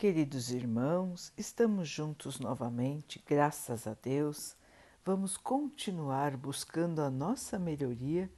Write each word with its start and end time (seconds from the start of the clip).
Queridos 0.00 0.50
irmãos, 0.50 1.30
estamos 1.36 1.86
juntos 1.86 2.40
novamente, 2.40 3.22
graças 3.26 3.86
a 3.86 3.92
Deus. 3.92 4.56
Vamos 5.04 5.36
continuar 5.36 6.38
buscando 6.38 7.02
a 7.02 7.10
nossa 7.10 7.58
melhoria, 7.58 8.32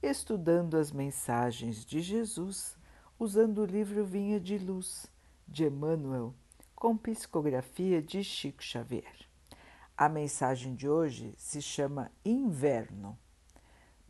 estudando 0.00 0.76
as 0.76 0.92
mensagens 0.92 1.84
de 1.84 2.00
Jesus, 2.00 2.76
usando 3.18 3.62
o 3.62 3.64
livro 3.64 4.04
Vinha 4.04 4.38
de 4.38 4.58
Luz, 4.58 5.10
de 5.44 5.64
Emmanuel, 5.64 6.32
com 6.72 6.96
psicografia 6.96 8.00
de 8.00 8.22
Chico 8.22 8.62
Xavier. 8.62 9.28
A 9.96 10.08
mensagem 10.08 10.76
de 10.76 10.88
hoje 10.88 11.34
se 11.36 11.60
chama 11.60 12.12
Inverno. 12.24 13.18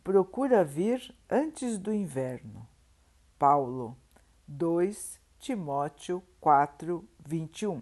Procura 0.03 0.63
vir 0.63 1.11
antes 1.27 1.79
do 1.79 1.91
inverno. 1.91 2.69
Paulo 3.39 3.97
2, 4.47 5.18
Timóteo 5.39 6.21
4, 6.41 7.07
21. 7.25 7.81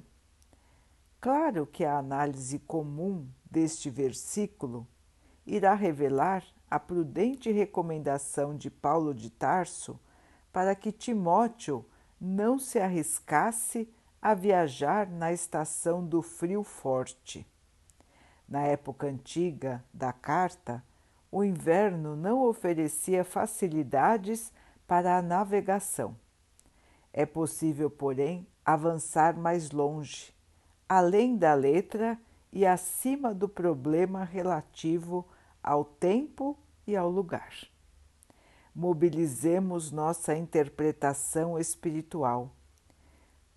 Claro 1.20 1.66
que 1.66 1.84
a 1.84 1.98
análise 1.98 2.60
comum 2.60 3.28
deste 3.50 3.90
versículo 3.90 4.88
irá 5.44 5.74
revelar 5.74 6.46
a 6.70 6.80
prudente 6.80 7.52
recomendação 7.52 8.56
de 8.56 8.70
Paulo 8.70 9.12
de 9.12 9.32
Tarso 9.32 10.00
para 10.54 10.76
que 10.76 10.92
Timóteo 10.92 11.84
não 12.22 12.60
se 12.60 12.78
arriscasse 12.78 13.92
a 14.22 14.36
viajar 14.36 15.10
na 15.10 15.34
estação 15.34 16.06
do 16.06 16.22
frio 16.22 16.64
forte. 16.64 17.44
Na 18.48 18.62
época 18.62 19.08
antiga 19.08 19.84
da 19.92 20.14
carta, 20.14 20.84
o 21.32 21.44
inverno 21.44 22.16
não 22.16 22.44
oferecia 22.44 23.24
facilidades 23.24 24.54
para 24.86 25.18
a 25.18 25.24
navegação 25.24 26.16
é 27.18 27.26
possível, 27.26 27.90
porém, 27.90 28.46
avançar 28.64 29.36
mais 29.36 29.72
longe, 29.72 30.32
além 30.88 31.36
da 31.36 31.56
letra 31.56 32.16
e 32.54 32.64
acima 32.64 33.34
do 33.34 33.50
problema 33.50 34.24
relativo 34.24 35.26
ao 35.64 35.84
tempo 35.84 36.56
e 36.86 36.96
ao 36.96 37.10
lugar. 37.10 37.52
Mobilizemos 38.74 39.92
nossa 39.92 40.38
interpretação 40.38 41.58
espiritual. 41.58 42.52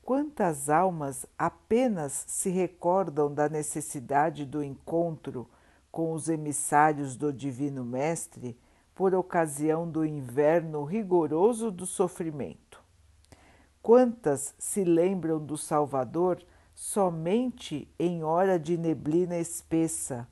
Quantas 0.02 0.70
almas 0.70 1.26
apenas 1.36 2.24
se 2.26 2.48
recordam 2.48 3.30
da 3.30 3.46
necessidade 3.46 4.46
do 4.46 4.64
encontro 4.64 5.46
com 5.92 6.14
os 6.14 6.30
emissários 6.30 7.14
do 7.14 7.30
Divino 7.30 7.84
Mestre 7.84 8.58
por 8.94 9.14
ocasião 9.14 9.86
do 9.86 10.02
inverno 10.02 10.82
rigoroso 10.82 11.70
do 11.70 11.84
sofrimento? 11.84 12.79
Quantas 13.82 14.54
se 14.58 14.84
lembram 14.84 15.42
do 15.42 15.56
Salvador 15.56 16.44
somente 16.74 17.88
em 17.98 18.22
hora 18.22 18.58
de 18.58 18.76
neblina 18.76 19.38
espessa, 19.38 20.28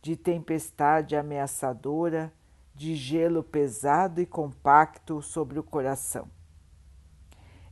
de 0.00 0.16
tempestade 0.16 1.14
ameaçadora, 1.14 2.32
de 2.74 2.94
gelo 2.94 3.42
pesado 3.42 4.20
e 4.20 4.26
compacto 4.26 5.20
sobre 5.20 5.58
o 5.58 5.62
coração? 5.62 6.26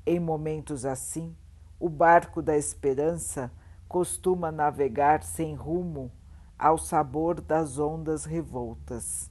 Em 0.07 0.21
momentos 0.21 0.85
assim, 0.85 1.35
o 1.81 1.89
barco 1.89 2.43
da 2.43 2.57
esperança 2.57 3.51
costuma 3.89 4.53
navegar 4.53 5.23
sem 5.23 5.55
rumo 5.55 6.13
ao 6.59 6.77
sabor 6.77 7.41
das 7.41 7.79
ondas 7.79 8.27
revoltas. 8.27 9.31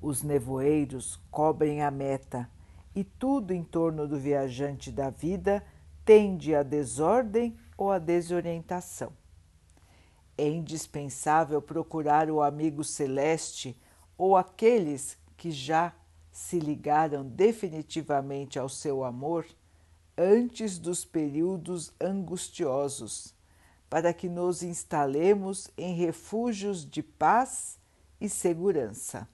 Os 0.00 0.22
nevoeiros 0.22 1.20
cobrem 1.28 1.82
a 1.82 1.90
meta 1.90 2.48
e 2.94 3.04
tudo 3.04 3.52
em 3.52 3.62
torno 3.62 4.06
do 4.06 4.18
viajante 4.18 4.90
da 4.90 5.10
vida 5.10 5.64
tende 6.04 6.54
à 6.54 6.62
desordem 6.62 7.56
ou 7.76 7.90
à 7.90 7.98
desorientação. 7.98 9.12
É 10.36 10.48
indispensável 10.48 11.60
procurar 11.60 12.30
o 12.30 12.42
amigo 12.42 12.82
celeste 12.82 13.76
ou 14.16 14.36
aqueles 14.36 15.18
que 15.36 15.50
já 15.50 15.94
se 16.32 16.58
ligaram 16.58 17.24
definitivamente 17.24 18.58
ao 18.58 18.68
seu 18.68 19.04
amor 19.04 19.46
antes 20.16 20.78
dos 20.78 21.04
períodos 21.04 21.92
angustiosos, 22.00 23.34
para 23.88 24.12
que 24.12 24.28
nos 24.28 24.62
instalemos 24.62 25.70
em 25.76 25.94
refúgios 25.94 26.84
de 26.88 27.02
paz 27.02 27.78
e 28.20 28.28
segurança. 28.28 29.28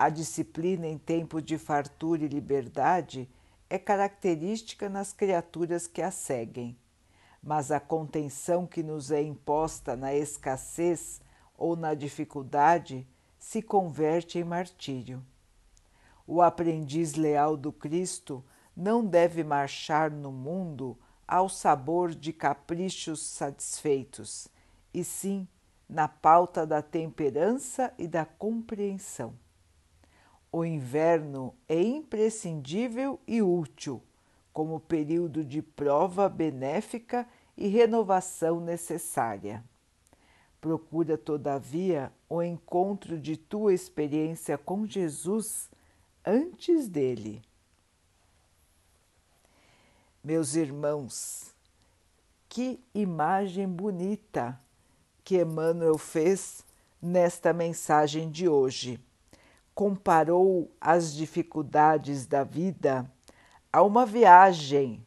A 0.00 0.08
disciplina 0.08 0.86
em 0.86 0.96
tempo 0.96 1.42
de 1.42 1.58
fartura 1.58 2.24
e 2.24 2.28
liberdade 2.28 3.28
é 3.68 3.78
característica 3.78 4.88
nas 4.88 5.12
criaturas 5.12 5.86
que 5.86 6.00
a 6.00 6.10
seguem, 6.10 6.74
mas 7.42 7.70
a 7.70 7.78
contenção 7.78 8.66
que 8.66 8.82
nos 8.82 9.10
é 9.10 9.20
imposta 9.20 9.94
na 9.94 10.14
escassez 10.14 11.20
ou 11.54 11.76
na 11.76 11.92
dificuldade 11.92 13.06
se 13.38 13.60
converte 13.60 14.38
em 14.38 14.42
martírio. 14.42 15.22
O 16.26 16.40
aprendiz 16.40 17.12
leal 17.12 17.54
do 17.54 17.70
Cristo 17.70 18.42
não 18.74 19.04
deve 19.04 19.44
marchar 19.44 20.10
no 20.10 20.32
mundo 20.32 20.98
ao 21.28 21.46
sabor 21.46 22.14
de 22.14 22.32
caprichos 22.32 23.22
satisfeitos, 23.22 24.48
e 24.94 25.04
sim 25.04 25.46
na 25.86 26.08
pauta 26.08 26.66
da 26.66 26.80
temperança 26.80 27.92
e 27.98 28.08
da 28.08 28.24
compreensão. 28.24 29.34
O 30.52 30.64
inverno 30.64 31.54
é 31.68 31.80
imprescindível 31.80 33.20
e 33.26 33.40
útil 33.40 34.02
como 34.52 34.80
período 34.80 35.44
de 35.44 35.62
prova 35.62 36.28
benéfica 36.28 37.26
e 37.56 37.68
renovação 37.68 38.60
necessária. 38.60 39.64
Procura, 40.60 41.16
todavia, 41.16 42.12
o 42.28 42.42
encontro 42.42 43.18
de 43.18 43.36
tua 43.36 43.72
experiência 43.72 44.58
com 44.58 44.84
Jesus 44.84 45.70
antes 46.24 46.88
dele. 46.88 47.42
Meus 50.22 50.54
irmãos, 50.56 51.54
que 52.48 52.80
imagem 52.92 53.68
bonita 53.68 54.60
que 55.22 55.40
Emmanuel 55.40 55.96
fez 55.96 56.64
nesta 57.00 57.52
mensagem 57.52 58.28
de 58.28 58.48
hoje 58.48 59.00
comparou 59.80 60.70
as 60.78 61.14
dificuldades 61.14 62.26
da 62.26 62.44
vida 62.44 63.10
a 63.72 63.82
uma 63.82 64.04
viagem 64.04 65.06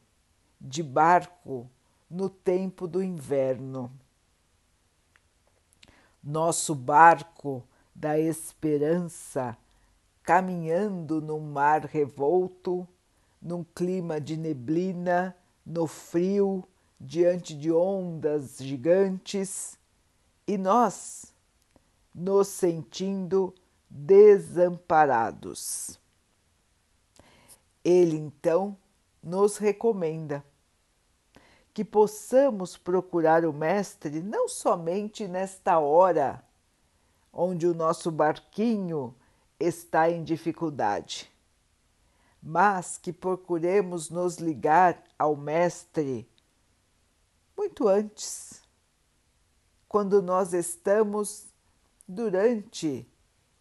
de 0.59 0.81
barco 0.81 1.69
no 2.09 2.27
tempo 2.27 2.87
do 2.87 3.03
inverno. 3.03 3.91
Nosso 6.23 6.73
barco 6.73 7.63
da 7.93 8.17
esperança 8.17 9.55
caminhando 10.23 11.21
num 11.21 11.51
mar 11.51 11.85
revolto, 11.85 12.87
num 13.39 13.63
clima 13.63 14.19
de 14.19 14.35
neblina, 14.35 15.37
no 15.63 15.85
frio, 15.85 16.67
diante 16.99 17.53
de 17.53 17.71
ondas 17.71 18.57
gigantes, 18.57 19.77
e 20.47 20.57
nós 20.57 21.31
nos 22.11 22.47
sentindo 22.47 23.53
desamparados. 23.95 25.99
Ele 27.83 28.17
então 28.17 28.75
nos 29.21 29.57
recomenda 29.57 30.43
que 31.71 31.85
possamos 31.85 32.75
procurar 32.75 33.45
o 33.45 33.53
Mestre 33.53 34.19
não 34.21 34.49
somente 34.49 35.27
nesta 35.27 35.77
hora 35.77 36.43
onde 37.31 37.67
o 37.67 37.75
nosso 37.75 38.09
barquinho 38.11 39.15
está 39.59 40.09
em 40.09 40.23
dificuldade, 40.23 41.31
mas 42.41 42.97
que 42.97 43.13
procuremos 43.13 44.09
nos 44.09 44.37
ligar 44.37 45.03
ao 45.17 45.35
Mestre 45.35 46.27
muito 47.55 47.87
antes, 47.87 48.63
quando 49.87 50.19
nós 50.21 50.53
estamos 50.53 51.53
durante 52.07 53.07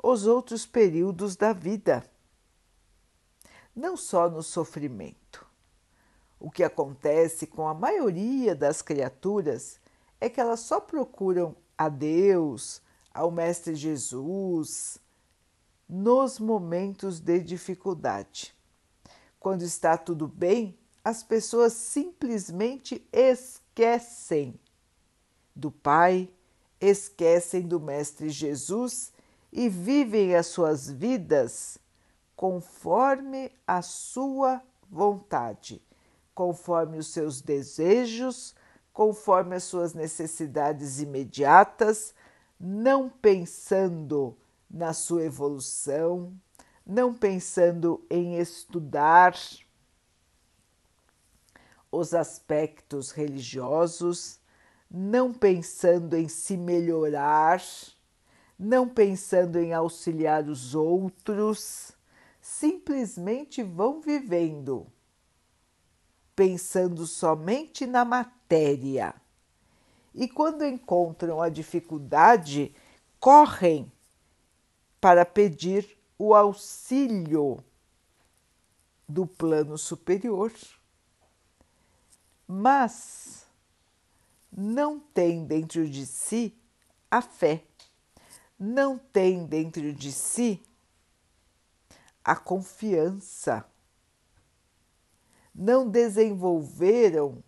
os 0.02 0.26
outros 0.26 0.66
períodos 0.66 1.36
da 1.36 1.52
vida, 1.52 2.04
não 3.74 3.96
só 3.96 4.28
no 4.28 4.42
sofrimento. 4.42 5.46
O 6.40 6.50
que 6.50 6.64
acontece 6.64 7.46
com 7.46 7.68
a 7.68 7.72
maioria 7.72 8.54
das 8.54 8.82
criaturas 8.82 9.78
é 10.20 10.28
que 10.28 10.40
elas 10.40 10.60
só 10.60 10.80
procuram 10.80 11.54
a 11.78 11.88
Deus, 11.88 12.82
ao 13.14 13.30
Mestre 13.30 13.76
Jesus, 13.76 14.98
nos 15.88 16.38
momentos 16.40 17.20
de 17.20 17.38
dificuldade. 17.38 18.54
Quando 19.38 19.62
está 19.62 19.96
tudo 19.96 20.26
bem, 20.26 20.76
as 21.04 21.22
pessoas 21.22 21.72
simplesmente 21.74 23.06
esquecem 23.12 24.58
do 25.54 25.70
Pai, 25.70 26.28
esquecem 26.80 27.62
do 27.62 27.78
Mestre 27.78 28.30
Jesus 28.30 29.12
e 29.52 29.68
vivem 29.68 30.34
as 30.34 30.46
suas 30.46 30.90
vidas 30.90 31.78
conforme 32.34 33.52
a 33.66 33.82
sua 33.82 34.62
vontade, 34.90 35.82
conforme 36.34 36.98
os 36.98 37.08
seus 37.08 37.40
desejos, 37.40 38.54
conforme 38.92 39.56
as 39.56 39.64
suas 39.64 39.94
necessidades 39.94 41.00
imediatas, 41.00 42.14
não 42.58 43.08
pensando 43.08 44.36
na 44.70 44.92
sua 44.92 45.24
evolução, 45.24 46.32
não 46.84 47.14
pensando 47.14 48.04
em 48.10 48.38
estudar 48.38 49.36
os 51.90 52.14
aspectos 52.14 53.10
religiosos, 53.10 54.40
não 54.90 55.32
pensando 55.32 56.16
em 56.16 56.28
se 56.28 56.56
melhorar, 56.56 57.62
não 58.62 58.88
pensando 58.88 59.58
em 59.58 59.72
auxiliar 59.72 60.48
os 60.48 60.72
outros, 60.72 61.90
simplesmente 62.40 63.60
vão 63.60 64.00
vivendo, 64.00 64.86
pensando 66.36 67.04
somente 67.04 67.86
na 67.88 68.04
matéria. 68.04 69.16
E 70.14 70.28
quando 70.28 70.64
encontram 70.64 71.40
a 71.40 71.48
dificuldade, 71.48 72.72
correm 73.18 73.90
para 75.00 75.26
pedir 75.26 75.98
o 76.16 76.32
auxílio 76.32 77.64
do 79.08 79.26
plano 79.26 79.76
superior, 79.76 80.52
mas 82.46 83.44
não 84.52 85.00
tem 85.00 85.44
dentro 85.44 85.88
de 85.88 86.06
si 86.06 86.56
a 87.10 87.20
fé, 87.20 87.64
não 88.58 88.98
tem 88.98 89.44
dentro 89.46 89.92
de 89.92 90.12
si 90.12 90.62
a 92.24 92.36
confiança, 92.36 93.64
não 95.54 95.88
desenvolveram 95.88 97.42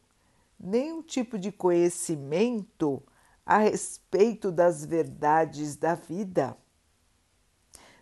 nenhum 0.58 1.02
tipo 1.02 1.38
de 1.38 1.52
conhecimento 1.52 3.02
a 3.46 3.58
respeito 3.58 4.50
das 4.50 4.84
verdades 4.84 5.76
da 5.76 5.94
vida. 5.94 6.56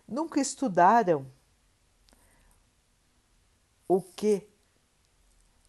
Nunca 0.07 0.39
estudaram 0.39 1.25
o 3.87 4.01
que 4.01 4.47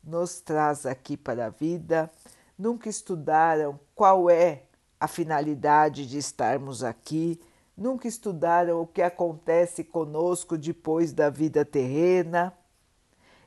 nos 0.02 0.40
traz 0.40 0.87
aqui 0.87 1.16
para 1.16 1.46
a 1.46 1.50
vida, 1.50 2.10
nunca 2.58 2.88
estudaram 2.88 3.78
qual 3.94 4.28
é 4.30 4.66
a 5.04 5.06
finalidade 5.06 6.06
de 6.06 6.16
estarmos 6.16 6.82
aqui, 6.82 7.38
nunca 7.76 8.08
estudaram 8.08 8.80
o 8.80 8.86
que 8.86 9.02
acontece 9.02 9.84
conosco 9.84 10.56
depois 10.56 11.12
da 11.12 11.28
vida 11.28 11.62
terrena 11.62 12.56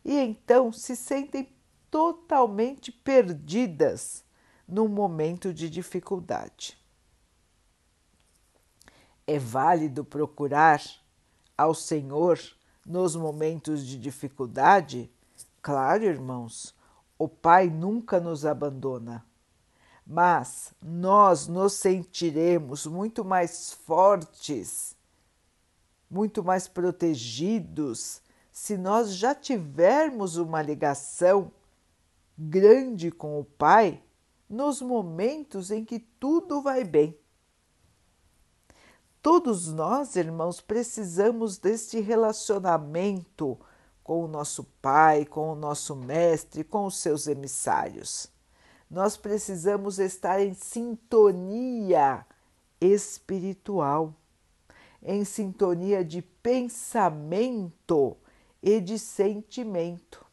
e 0.05 0.19
então 0.19 0.71
se 0.71 0.95
sentem 0.95 1.51
totalmente 1.89 2.91
perdidas 2.91 4.23
num 4.67 4.87
momento 4.87 5.51
de 5.51 5.67
dificuldade. 5.67 6.77
É 9.25 9.39
válido 9.39 10.05
procurar 10.05 10.79
ao 11.57 11.73
Senhor 11.73 12.39
nos 12.85 13.15
momentos 13.15 13.83
de 13.83 13.97
dificuldade? 13.97 15.11
Claro, 15.59 16.03
irmãos, 16.03 16.75
o 17.17 17.27
Pai 17.27 17.67
nunca 17.67 18.19
nos 18.19 18.45
abandona, 18.45 19.25
mas 20.09 20.73
nós 20.81 21.49
nos 21.49 21.73
sentiremos 21.73 22.87
muito 22.87 23.25
mais 23.25 23.73
fortes, 23.73 24.95
muito 26.09 26.41
mais 26.41 26.65
protegidos, 26.65 28.21
se 28.49 28.77
nós 28.77 29.13
já 29.13 29.35
tivermos 29.35 30.37
uma 30.37 30.61
ligação 30.61 31.51
grande 32.37 33.11
com 33.11 33.37
o 33.37 33.43
Pai 33.43 34.01
nos 34.49 34.81
momentos 34.81 35.71
em 35.71 35.83
que 35.83 35.99
tudo 35.99 36.61
vai 36.61 36.85
bem. 36.85 37.19
Todos 39.21 39.67
nós, 39.67 40.15
irmãos, 40.15 40.61
precisamos 40.61 41.57
deste 41.57 41.99
relacionamento 41.99 43.59
com 44.01 44.23
o 44.23 44.27
nosso 44.27 44.63
Pai, 44.81 45.25
com 45.25 45.51
o 45.51 45.55
nosso 45.55 45.97
Mestre, 45.97 46.63
com 46.63 46.85
os 46.85 46.97
seus 46.97 47.27
emissários. 47.27 48.36
Nós 48.89 49.17
precisamos 49.17 49.99
estar 49.99 50.41
em 50.41 50.53
sintonia 50.53 52.25
espiritual, 52.79 54.13
em 55.03 55.25
sintonia 55.25 56.03
de 56.03 56.21
pensamento 56.21 58.15
e 58.61 58.79
de 58.79 58.97
sentimento. 58.97 60.25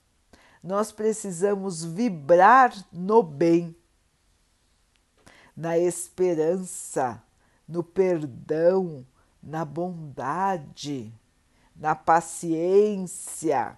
Nós 0.63 0.93
precisamos 0.93 1.85
vibrar 1.85 2.73
no 2.93 3.23
bem, 3.23 3.75
na 5.57 5.79
esperança, 5.79 7.23
no 7.69 7.83
perdão, 7.83 9.05
na 9.43 9.65
bondade 9.65 11.13
na 11.75 11.95
paciência, 11.95 13.77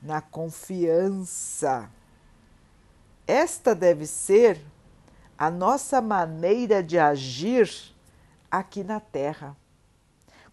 na 0.00 0.20
confiança. 0.22 1.90
Esta 3.30 3.76
deve 3.76 4.08
ser 4.08 4.60
a 5.38 5.52
nossa 5.52 6.00
maneira 6.00 6.82
de 6.82 6.98
agir 6.98 7.70
aqui 8.50 8.82
na 8.82 8.98
Terra, 8.98 9.56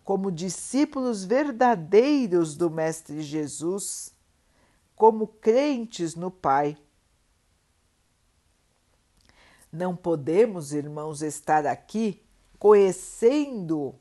como 0.03 0.31
discípulos 0.31 1.23
verdadeiros 1.23 2.55
do 2.55 2.69
Mestre 2.69 3.23
Jesus, 3.23 4.13
como 4.95 5.25
crentes 5.25 6.13
no 6.13 6.29
Pai. 6.29 6.77
Não 9.71 9.95
podemos, 9.95 10.71
irmãos, 10.71 11.23
estar 11.23 11.65
aqui 11.65 12.23
conhecendo 12.59 13.95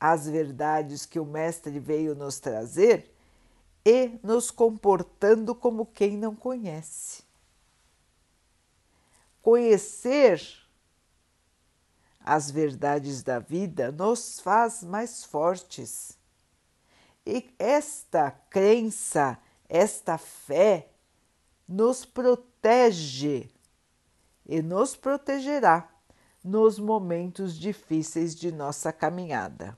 as 0.00 0.26
verdades 0.26 1.04
que 1.04 1.20
o 1.20 1.26
Mestre 1.26 1.78
veio 1.78 2.14
nos 2.14 2.40
trazer 2.40 3.14
e 3.84 4.18
nos 4.22 4.50
comportando 4.50 5.54
como 5.54 5.84
quem 5.84 6.16
não 6.16 6.34
conhece. 6.34 7.21
Conhecer 9.52 10.40
as 12.20 12.50
verdades 12.50 13.22
da 13.22 13.38
vida 13.38 13.92
nos 13.92 14.40
faz 14.40 14.82
mais 14.82 15.24
fortes. 15.24 16.16
E 17.26 17.54
esta 17.58 18.30
crença, 18.30 19.36
esta 19.68 20.16
fé, 20.16 20.88
nos 21.68 22.06
protege 22.06 23.50
e 24.46 24.62
nos 24.62 24.96
protegerá 24.96 25.86
nos 26.42 26.78
momentos 26.78 27.54
difíceis 27.54 28.34
de 28.34 28.50
nossa 28.50 28.90
caminhada. 28.90 29.76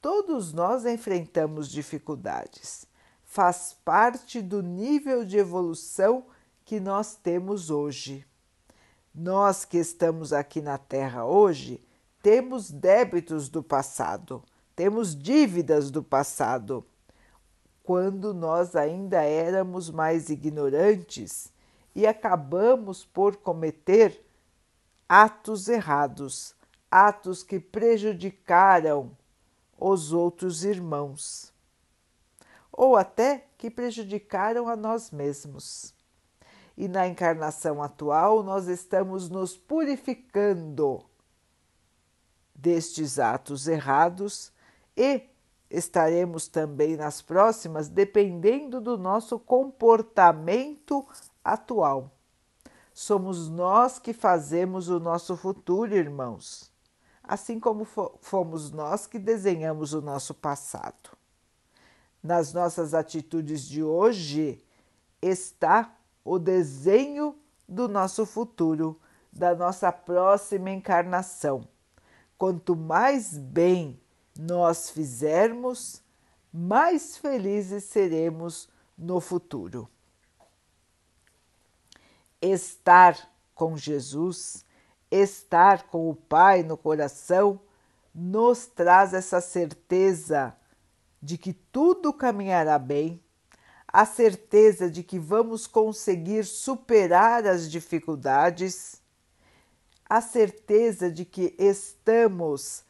Todos 0.00 0.52
nós 0.52 0.84
enfrentamos 0.84 1.68
dificuldades. 1.68 2.84
Faz 3.22 3.72
parte 3.84 4.42
do 4.42 4.60
nível 4.60 5.24
de 5.24 5.38
evolução 5.38 6.26
que 6.64 6.80
nós 6.80 7.14
temos 7.14 7.70
hoje. 7.70 8.26
Nós 9.14 9.64
que 9.64 9.76
estamos 9.76 10.32
aqui 10.32 10.60
na 10.60 10.78
Terra 10.78 11.24
hoje 11.24 11.82
temos 12.22 12.70
débitos 12.70 13.48
do 13.48 13.60
passado, 13.60 14.40
temos 14.76 15.16
dívidas 15.16 15.90
do 15.90 16.00
passado. 16.00 16.86
Quando 17.82 18.32
nós 18.32 18.76
ainda 18.76 19.20
éramos 19.22 19.90
mais 19.90 20.30
ignorantes 20.30 21.52
e 21.92 22.06
acabamos 22.06 23.04
por 23.04 23.36
cometer 23.36 24.24
atos 25.08 25.68
errados, 25.68 26.54
atos 26.88 27.42
que 27.42 27.58
prejudicaram 27.58 29.10
os 29.76 30.12
outros 30.12 30.62
irmãos, 30.62 31.52
ou 32.70 32.96
até 32.96 33.48
que 33.58 33.68
prejudicaram 33.70 34.68
a 34.68 34.76
nós 34.76 35.10
mesmos. 35.10 35.92
E 36.80 36.88
na 36.88 37.06
encarnação 37.06 37.82
atual, 37.82 38.42
nós 38.42 38.66
estamos 38.66 39.28
nos 39.28 39.54
purificando 39.54 41.04
destes 42.54 43.18
atos 43.18 43.68
errados 43.68 44.50
e 44.96 45.28
estaremos 45.68 46.48
também 46.48 46.96
nas 46.96 47.20
próximas, 47.20 47.86
dependendo 47.86 48.80
do 48.80 48.96
nosso 48.96 49.38
comportamento 49.38 51.06
atual. 51.44 52.10
Somos 52.94 53.50
nós 53.50 53.98
que 53.98 54.14
fazemos 54.14 54.88
o 54.88 54.98
nosso 54.98 55.36
futuro, 55.36 55.94
irmãos 55.94 56.70
assim 57.22 57.60
como 57.60 57.84
fomos 57.84 58.72
nós 58.72 59.06
que 59.06 59.18
desenhamos 59.18 59.92
o 59.92 60.00
nosso 60.00 60.34
passado. 60.34 61.10
Nas 62.20 62.54
nossas 62.54 62.94
atitudes 62.94 63.68
de 63.68 63.84
hoje 63.84 64.64
está 65.22 65.94
o 66.30 66.38
desenho 66.38 67.36
do 67.68 67.88
nosso 67.88 68.24
futuro, 68.24 69.00
da 69.32 69.52
nossa 69.52 69.90
próxima 69.90 70.70
encarnação. 70.70 71.66
Quanto 72.38 72.76
mais 72.76 73.36
bem 73.36 74.00
nós 74.38 74.90
fizermos, 74.90 76.00
mais 76.52 77.16
felizes 77.16 77.82
seremos 77.82 78.68
no 78.96 79.18
futuro. 79.18 79.90
Estar 82.40 83.18
com 83.52 83.76
Jesus, 83.76 84.64
estar 85.10 85.88
com 85.88 86.08
o 86.08 86.14
Pai 86.14 86.62
no 86.62 86.76
coração, 86.76 87.60
nos 88.14 88.66
traz 88.66 89.14
essa 89.14 89.40
certeza 89.40 90.56
de 91.20 91.36
que 91.36 91.52
tudo 91.52 92.12
caminhará 92.12 92.78
bem, 92.78 93.20
a 93.92 94.04
certeza 94.04 94.88
de 94.88 95.02
que 95.02 95.18
vamos 95.18 95.66
conseguir 95.66 96.44
superar 96.44 97.46
as 97.46 97.70
dificuldades, 97.70 99.02
a 100.08 100.20
certeza 100.20 101.10
de 101.10 101.24
que 101.24 101.54
estamos 101.58 102.84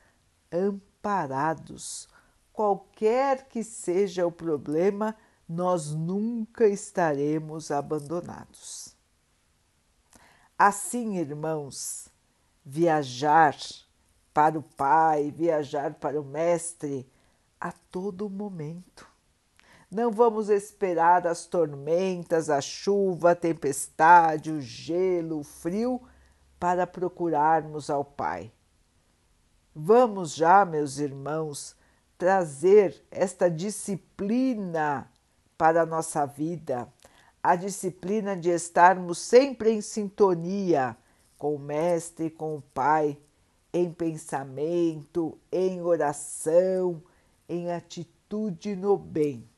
amparados. 0.52 2.08
Qualquer 2.52 3.48
que 3.48 3.64
seja 3.64 4.26
o 4.26 4.32
problema, 4.32 5.16
nós 5.48 5.94
nunca 5.94 6.68
estaremos 6.68 7.70
abandonados. 7.70 8.94
Assim, 10.58 11.16
irmãos, 11.16 12.08
viajar 12.64 13.56
para 14.34 14.58
o 14.58 14.62
Pai, 14.62 15.30
viajar 15.30 15.94
para 15.94 16.20
o 16.20 16.24
Mestre 16.24 17.10
a 17.58 17.72
todo 17.72 18.28
momento. 18.28 19.09
Não 19.90 20.12
vamos 20.12 20.48
esperar 20.48 21.26
as 21.26 21.46
tormentas, 21.46 22.48
a 22.48 22.60
chuva, 22.60 23.32
a 23.32 23.34
tempestade, 23.34 24.52
o 24.52 24.60
gelo, 24.60 25.40
o 25.40 25.44
frio 25.44 26.00
para 26.60 26.86
procurarmos 26.86 27.90
ao 27.90 28.04
Pai. 28.04 28.52
Vamos 29.74 30.34
já, 30.34 30.64
meus 30.64 30.98
irmãos, 30.98 31.74
trazer 32.16 33.02
esta 33.10 33.50
disciplina 33.50 35.10
para 35.58 35.82
a 35.82 35.86
nossa 35.86 36.24
vida, 36.24 36.86
a 37.42 37.56
disciplina 37.56 38.36
de 38.36 38.50
estarmos 38.50 39.18
sempre 39.18 39.72
em 39.72 39.80
sintonia 39.80 40.96
com 41.36 41.54
o 41.54 41.58
Mestre, 41.58 42.30
com 42.30 42.56
o 42.56 42.62
Pai, 42.62 43.18
em 43.72 43.90
pensamento, 43.90 45.36
em 45.50 45.80
oração, 45.80 47.02
em 47.48 47.72
atitude 47.72 48.76
no 48.76 48.96
bem. 48.96 49.48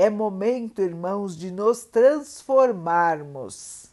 É 0.00 0.08
momento, 0.08 0.80
irmãos, 0.80 1.36
de 1.36 1.50
nos 1.50 1.84
transformarmos. 1.84 3.86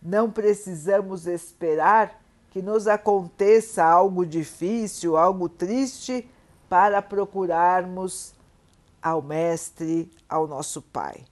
Não 0.00 0.30
precisamos 0.30 1.26
esperar 1.26 2.22
que 2.52 2.62
nos 2.62 2.86
aconteça 2.86 3.82
algo 3.82 4.24
difícil, 4.24 5.16
algo 5.16 5.48
triste, 5.48 6.30
para 6.68 7.02
procurarmos 7.02 8.32
ao 9.02 9.20
Mestre, 9.20 10.08
ao 10.28 10.46
nosso 10.46 10.80
Pai. 10.80 11.24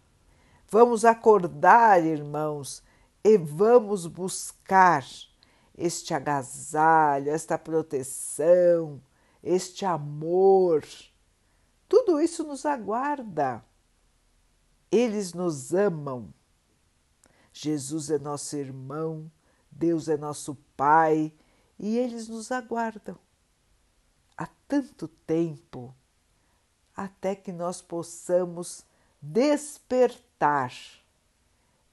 Vamos 0.68 1.04
acordar, 1.04 2.04
irmãos, 2.04 2.82
e 3.22 3.38
vamos 3.38 4.04
buscar 4.04 5.04
este 5.76 6.12
agasalho, 6.12 7.30
esta 7.30 7.56
proteção, 7.56 9.00
este 9.44 9.84
amor. 9.84 10.84
Tudo 11.88 12.20
isso 12.20 12.42
nos 12.42 12.66
aguarda. 12.66 13.62
Eles 14.90 15.32
nos 15.32 15.72
amam. 15.72 16.32
Jesus 17.52 18.10
é 18.10 18.18
nosso 18.18 18.56
irmão, 18.56 19.30
Deus 19.70 20.08
é 20.08 20.16
nosso 20.16 20.56
Pai 20.76 21.32
e 21.78 21.98
eles 21.98 22.28
nos 22.28 22.52
aguardam 22.52 23.18
há 24.38 24.46
tanto 24.68 25.08
tempo 25.08 25.92
até 26.96 27.34
que 27.34 27.52
nós 27.52 27.82
possamos 27.82 28.84
despertar 29.20 30.72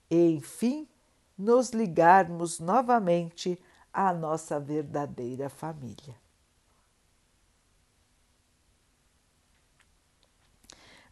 e, 0.10 0.30
enfim, 0.32 0.88
nos 1.36 1.72
ligarmos 1.72 2.60
novamente 2.60 3.60
à 3.92 4.14
nossa 4.14 4.60
verdadeira 4.60 5.50
família. 5.50 6.16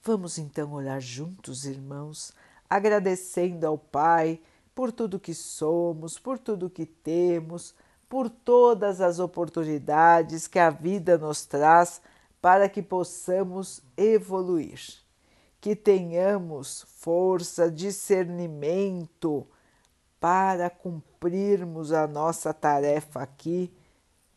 Vamos 0.05 0.37
então 0.37 0.73
orar 0.73 0.99
juntos, 0.99 1.63
irmãos, 1.63 2.33
agradecendo 2.69 3.65
ao 3.65 3.77
Pai 3.77 4.41
por 4.75 4.91
tudo 4.91 5.17
que 5.17 5.33
somos, 5.33 6.19
por 6.19 6.37
tudo 6.37 6.69
que 6.69 6.85
temos, 6.85 7.73
por 8.09 8.29
todas 8.29 8.99
as 8.99 9.19
oportunidades 9.19 10.45
que 10.45 10.59
a 10.59 10.69
vida 10.69 11.17
nos 11.17 11.45
traz 11.45 12.01
para 12.41 12.67
que 12.67 12.81
possamos 12.81 13.81
evoluir, 13.95 14.81
que 15.61 15.73
tenhamos 15.73 16.85
força, 16.97 17.71
discernimento 17.71 19.47
para 20.19 20.69
cumprirmos 20.69 21.93
a 21.93 22.07
nossa 22.07 22.53
tarefa 22.53 23.21
aqui, 23.21 23.73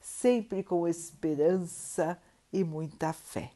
sempre 0.00 0.62
com 0.62 0.86
esperança 0.86 2.16
e 2.52 2.62
muita 2.62 3.12
fé. 3.12 3.55